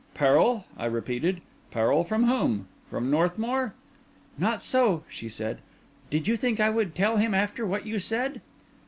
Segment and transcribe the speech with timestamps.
[0.15, 1.41] "Peril?" I repeated.
[1.69, 2.67] "Peril from whom?
[2.89, 3.75] From Northmour?"
[4.39, 5.59] "Not so," she said.
[6.09, 8.41] "Did you think I would tell him after what you said?"